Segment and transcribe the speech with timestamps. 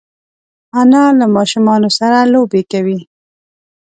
[0.79, 2.99] انا له ماشومانو سره لوبې کوي